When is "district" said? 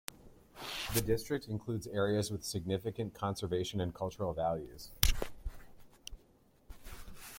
1.01-1.47